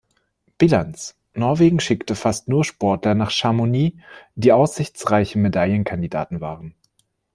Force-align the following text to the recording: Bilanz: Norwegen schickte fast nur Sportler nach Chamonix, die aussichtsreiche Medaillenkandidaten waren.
Bilanz: 0.57 1.15
Norwegen 1.35 1.79
schickte 1.79 2.15
fast 2.15 2.47
nur 2.47 2.63
Sportler 2.65 3.13
nach 3.13 3.29
Chamonix, 3.29 3.95
die 4.33 4.51
aussichtsreiche 4.51 5.37
Medaillenkandidaten 5.37 6.41
waren. 6.41 6.73